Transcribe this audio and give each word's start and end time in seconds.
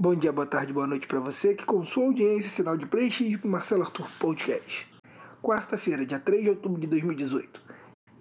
Bom 0.00 0.14
dia, 0.14 0.32
boa 0.32 0.46
tarde, 0.46 0.72
boa 0.72 0.86
noite 0.86 1.08
para 1.08 1.18
você 1.18 1.56
que 1.56 1.64
com 1.64 1.82
sua 1.82 2.04
audiência 2.04 2.48
sinal 2.48 2.76
de 2.76 2.86
prestígio 2.86 3.40
para 3.40 3.50
Marcelo 3.50 3.82
Arthur 3.82 4.08
Podcast. 4.20 4.86
Quarta-feira, 5.42 6.06
dia 6.06 6.20
3 6.20 6.44
de 6.44 6.50
outubro 6.50 6.80
de 6.80 6.86
2018. 6.86 7.60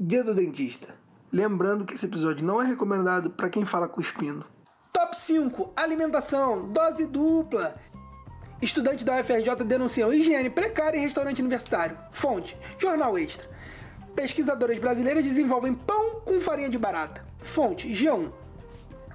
Dia 0.00 0.24
do 0.24 0.34
dentista. 0.34 0.94
Lembrando 1.30 1.84
que 1.84 1.92
esse 1.92 2.06
episódio 2.06 2.46
não 2.46 2.62
é 2.62 2.64
recomendado 2.64 3.28
para 3.28 3.50
quem 3.50 3.66
fala 3.66 3.90
cuspindo. 3.90 4.46
Top 4.90 5.14
5: 5.14 5.74
Alimentação, 5.76 6.66
dose 6.72 7.04
dupla. 7.04 7.76
Estudantes 8.62 9.04
da 9.04 9.20
UFRJ 9.20 9.56
denunciam 9.66 10.14
higiene 10.14 10.48
precária 10.48 10.96
em 10.96 11.02
restaurante 11.02 11.40
universitário. 11.40 11.98
Fonte: 12.10 12.56
Jornal 12.78 13.18
Extra. 13.18 13.50
Pesquisadoras 14.14 14.78
brasileiras 14.78 15.22
desenvolvem 15.22 15.74
pão 15.74 16.22
com 16.24 16.40
farinha 16.40 16.70
de 16.70 16.78
barata. 16.78 17.22
Fonte: 17.40 17.86
G1. 17.86 18.32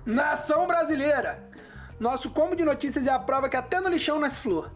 Nação 0.05 0.67
brasileira. 0.67 1.50
Nosso 2.01 2.31
combo 2.31 2.55
de 2.55 2.65
notícias 2.65 3.05
é 3.05 3.11
a 3.11 3.19
prova 3.19 3.47
que 3.47 3.55
até 3.55 3.79
no 3.79 3.87
lixão 3.87 4.19
nasce 4.19 4.39
flor. 4.39 4.71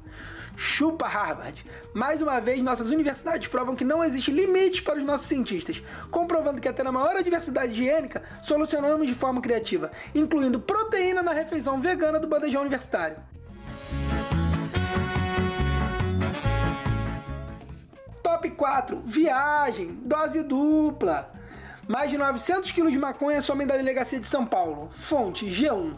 Chupa 0.56 1.08
Harvard. 1.08 1.66
Mais 1.92 2.22
uma 2.22 2.40
vez, 2.40 2.62
nossas 2.62 2.92
universidades 2.92 3.48
provam 3.48 3.76
que 3.76 3.84
não 3.84 4.04
existe 4.04 4.30
limite 4.30 4.84
para 4.84 5.00
os 5.00 5.04
nossos 5.04 5.26
cientistas, 5.26 5.82
comprovando 6.12 6.62
que 6.62 6.68
até 6.68 6.84
na 6.84 6.92
maior 6.92 7.16
adversidade 7.16 7.74
higiênica 7.74 8.22
solucionamos 8.44 9.08
de 9.08 9.16
forma 9.16 9.42
criativa, 9.42 9.92
incluindo 10.14 10.60
proteína 10.60 11.24
na 11.24 11.34
refeição 11.34 11.82
vegana 11.82 12.20
do 12.20 12.28
bandejão 12.28 12.62
universitário. 12.62 13.18
Top 18.22 18.48
4: 18.52 19.02
Viagem, 19.04 20.00
dose 20.04 20.44
dupla. 20.44 21.34
Mais 21.88 22.12
de 22.12 22.20
900 22.20 22.72
quilos 22.72 22.92
de 22.92 23.00
maconha 23.00 23.42
somem 23.42 23.66
da 23.66 23.76
delegacia 23.76 24.20
de 24.20 24.28
São 24.28 24.46
Paulo. 24.46 24.90
Fonte 24.92 25.48
G1. 25.48 25.96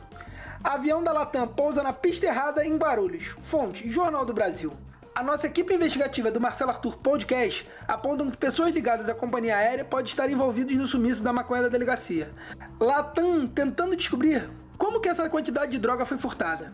Avião 0.64 1.04
da 1.04 1.12
Latam 1.12 1.48
pousa 1.48 1.84
na 1.84 1.94
pista 1.94 2.26
errada 2.26 2.66
em 2.66 2.78
Barulhos. 2.78 3.36
Fonte: 3.42 3.90
Jornal 3.90 4.26
do 4.26 4.34
Brasil. 4.34 4.74
A 5.16 5.24
nossa 5.24 5.48
equipe 5.48 5.74
investigativa 5.74 6.30
do 6.30 6.40
Marcelo 6.40 6.70
Arthur 6.70 6.98
Podcast 6.98 7.68
apontam 7.88 8.30
que 8.30 8.38
pessoas 8.38 8.74
ligadas 8.74 9.10
à 9.10 9.16
companhia 9.16 9.58
aérea 9.58 9.84
podem 9.84 10.06
estar 10.06 10.30
envolvidas 10.30 10.76
no 10.76 10.88
sumiço 10.88 11.24
da 11.24 11.34
maconha 11.34 11.64
da 11.64 11.70
delegacia. 11.70 12.32
Latam 12.80 13.48
tentando 13.48 13.96
descobrir 13.96 14.48
como 14.78 15.00
que 15.00 15.10
essa 15.10 15.30
quantidade 15.30 15.72
de 15.72 15.80
droga 15.80 16.06
foi 16.06 16.18
furtada. 16.18 16.74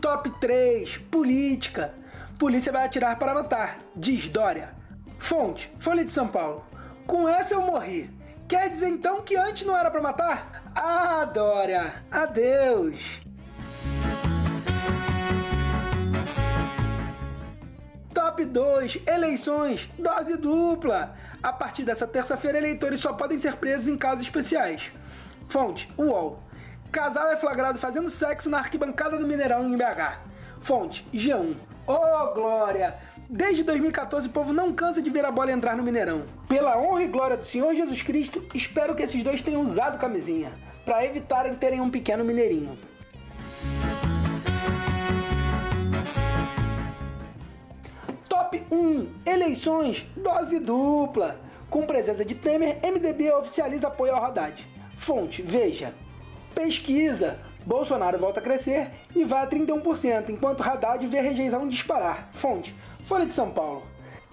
Top 0.00 0.30
3: 0.40 0.98
Política. 1.10 1.94
Polícia 2.38 2.72
vai 2.72 2.84
atirar 2.84 3.18
para 3.18 3.34
matar, 3.34 3.78
diz 3.94 4.28
Dória. 4.28 4.74
Fonte: 5.18 5.72
Folha 5.78 6.04
de 6.04 6.10
São 6.10 6.28
Paulo. 6.28 6.64
Com 7.06 7.28
essa 7.28 7.54
eu 7.54 7.62
morri. 7.62 8.15
Quer 8.48 8.70
dizer 8.70 8.88
então 8.88 9.22
que 9.22 9.36
antes 9.36 9.66
não 9.66 9.76
era 9.76 9.90
para 9.90 10.00
matar? 10.00 10.62
Ah, 10.72 11.24
Dória, 11.24 11.94
adeus. 12.08 13.20
Top 18.14 18.44
2: 18.44 18.98
Eleições, 19.04 19.88
dose 19.98 20.36
dupla. 20.36 21.16
A 21.42 21.52
partir 21.52 21.82
dessa 21.82 22.06
terça-feira, 22.06 22.58
eleitores 22.58 23.00
só 23.00 23.12
podem 23.12 23.38
ser 23.38 23.56
presos 23.56 23.88
em 23.88 23.96
casos 23.96 24.24
especiais. 24.24 24.92
Fonte: 25.48 25.92
UOL. 25.98 26.40
Casal 26.92 27.28
é 27.30 27.36
flagrado 27.36 27.78
fazendo 27.80 28.08
sexo 28.08 28.48
na 28.48 28.58
arquibancada 28.58 29.18
do 29.18 29.26
Mineirão 29.26 29.68
em 29.68 29.76
BH. 29.76 30.35
Fonte: 30.60 31.06
G1. 31.12 31.54
Oh, 31.86 32.34
glória! 32.34 32.96
Desde 33.28 33.62
2014 33.62 34.28
o 34.28 34.30
povo 34.30 34.52
não 34.52 34.72
cansa 34.72 35.02
de 35.02 35.10
ver 35.10 35.24
a 35.24 35.30
bola 35.30 35.52
entrar 35.52 35.76
no 35.76 35.82
Mineirão. 35.82 36.24
Pela 36.48 36.78
honra 36.78 37.02
e 37.02 37.08
glória 37.08 37.36
do 37.36 37.44
Senhor 37.44 37.74
Jesus 37.74 38.02
Cristo, 38.02 38.44
espero 38.54 38.94
que 38.94 39.02
esses 39.02 39.22
dois 39.22 39.42
tenham 39.42 39.62
usado 39.62 39.98
camisinha, 39.98 40.52
para 40.84 41.04
evitarem 41.04 41.54
terem 41.54 41.80
um 41.80 41.90
pequeno 41.90 42.24
mineirinho. 42.24 42.78
Top 48.28 48.64
1: 48.70 49.08
Eleições, 49.24 50.06
dose 50.16 50.58
dupla. 50.58 51.40
Com 51.68 51.84
presença 51.84 52.24
de 52.24 52.34
Temer, 52.34 52.78
MDB 52.82 53.32
oficializa 53.32 53.88
apoio 53.88 54.14
ao 54.14 54.24
Haddad. 54.24 54.66
Fonte: 54.96 55.42
Veja. 55.42 55.92
Pesquisa: 56.54 57.38
Bolsonaro 57.66 58.16
volta 58.16 58.38
a 58.38 58.42
crescer 58.42 58.90
e 59.12 59.24
vai 59.24 59.42
a 59.42 59.46
31%, 59.48 60.28
enquanto 60.28 60.62
Haddad 60.62 61.04
vê 61.08 61.18
a 61.18 61.22
rejeição 61.22 61.68
disparar. 61.68 62.28
Fonte: 62.32 62.72
Folha 63.02 63.26
de 63.26 63.32
São 63.32 63.50
Paulo. 63.50 63.82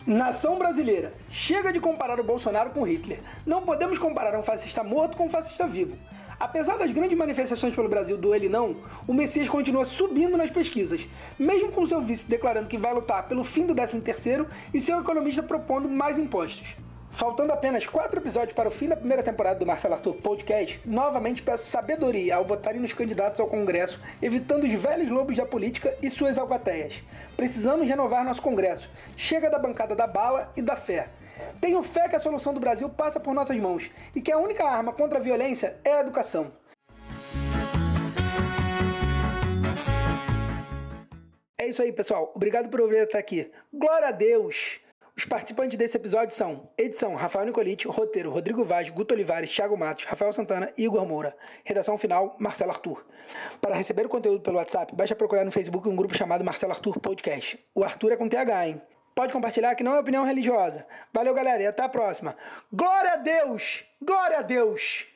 Nação 0.05 0.59
brasileira, 0.59 1.13
chega 1.31 1.73
de 1.73 1.79
comparar 1.79 2.19
o 2.19 2.23
Bolsonaro 2.23 2.69
com 2.69 2.83
Hitler. 2.83 3.21
Não 3.43 3.63
podemos 3.63 3.97
comparar 3.97 4.37
um 4.37 4.43
fascista 4.43 4.83
morto 4.83 5.17
com 5.17 5.25
um 5.25 5.29
fascista 5.29 5.65
vivo. 5.65 5.97
Apesar 6.39 6.77
das 6.77 6.91
grandes 6.91 7.17
manifestações 7.17 7.73
pelo 7.73 7.89
Brasil 7.89 8.17
do 8.17 8.35
ele 8.35 8.49
não, 8.49 8.75
o 9.07 9.13
Messias 9.13 9.49
continua 9.49 9.85
subindo 9.85 10.37
nas 10.37 10.51
pesquisas, 10.51 11.07
mesmo 11.39 11.71
com 11.71 11.87
seu 11.87 12.01
vice 12.01 12.29
declarando 12.29 12.69
que 12.69 12.77
vai 12.77 12.93
lutar 12.93 13.27
pelo 13.27 13.43
fim 13.43 13.65
do 13.65 13.73
13º 13.73 14.45
e 14.73 14.79
seu 14.79 14.99
economista 14.99 15.41
propondo 15.41 15.89
mais 15.89 16.19
impostos. 16.19 16.75
Faltando 17.13 17.53
apenas 17.53 17.85
quatro 17.85 18.19
episódios 18.19 18.53
para 18.53 18.67
o 18.67 18.71
fim 18.71 18.89
da 18.89 18.95
primeira 18.95 19.21
temporada 19.21 19.59
do 19.59 19.67
Marcelo 19.67 19.93
Arthur 19.93 20.15
Podcast, 20.15 20.81
novamente 20.83 21.43
peço 21.43 21.67
sabedoria 21.67 22.35
ao 22.35 22.43
votarem 22.43 22.81
nos 22.81 22.91
candidatos 22.91 23.39
ao 23.39 23.45
Congresso, 23.45 24.01
evitando 24.19 24.63
os 24.63 24.73
velhos 24.73 25.09
lobos 25.09 25.37
da 25.37 25.45
política 25.45 25.95
e 26.01 26.09
suas 26.09 26.39
alcateias. 26.39 27.03
Precisamos 27.37 27.87
renovar 27.87 28.25
nosso 28.25 28.41
Congresso. 28.41 28.89
Chega 29.15 29.47
da 29.47 29.59
bancada 29.59 29.95
da 29.95 30.07
bala 30.07 30.51
e 30.57 30.61
da 30.61 30.75
fé. 30.75 31.09
Tenho 31.61 31.83
fé 31.83 32.09
que 32.09 32.15
a 32.15 32.19
solução 32.19 32.51
do 32.51 32.59
Brasil 32.59 32.89
passa 32.89 33.19
por 33.19 33.35
nossas 33.35 33.57
mãos 33.57 33.91
e 34.15 34.19
que 34.19 34.31
a 34.31 34.39
única 34.39 34.65
arma 34.65 34.91
contra 34.91 35.19
a 35.19 35.21
violência 35.21 35.77
é 35.85 35.93
a 35.93 36.01
educação. 36.01 36.51
É 41.59 41.67
isso 41.67 41.81
aí, 41.81 41.93
pessoal. 41.93 42.31
Obrigado 42.35 42.69
por 42.69 42.81
ouvir 42.81 43.01
até 43.01 43.19
aqui. 43.19 43.51
Glória 43.71 44.07
a 44.07 44.11
Deus! 44.11 44.82
Os 45.15 45.25
participantes 45.25 45.77
desse 45.77 45.95
episódio 45.95 46.35
são 46.35 46.71
edição 46.75 47.13
Rafael 47.13 47.45
Nicolite, 47.45 47.87
roteiro 47.87 48.31
Rodrigo 48.31 48.65
Vaz, 48.65 48.89
Guto 48.89 49.13
Olivares, 49.13 49.53
Thiago 49.53 49.77
Matos, 49.77 50.05
Rafael 50.05 50.33
Santana 50.33 50.73
e 50.75 50.85
Igor 50.85 51.05
Moura. 51.05 51.35
Redação 51.63 51.99
final 51.99 52.35
Marcelo 52.39 52.71
Arthur. 52.71 53.05
Para 53.61 53.75
receber 53.75 54.07
o 54.07 54.09
conteúdo 54.09 54.41
pelo 54.41 54.57
WhatsApp, 54.57 54.95
basta 54.95 55.15
procurar 55.15 55.45
no 55.45 55.51
Facebook 55.51 55.87
um 55.87 55.95
grupo 55.95 56.17
chamado 56.17 56.43
Marcelo 56.43 56.73
Arthur 56.73 56.99
Podcast. 56.99 57.63
O 57.75 57.83
Arthur 57.83 58.13
é 58.13 58.17
com 58.17 58.27
TH, 58.27 58.67
hein? 58.67 58.81
Pode 59.13 59.31
compartilhar 59.31 59.75
que 59.75 59.83
não 59.83 59.93
é 59.93 59.99
opinião 59.99 60.25
religiosa. 60.25 60.83
Valeu, 61.13 61.35
galera, 61.35 61.61
e 61.61 61.67
até 61.67 61.83
a 61.83 61.89
próxima. 61.89 62.35
Glória 62.71 63.13
a 63.13 63.17
Deus! 63.17 63.85
Glória 64.01 64.39
a 64.39 64.41
Deus! 64.41 65.12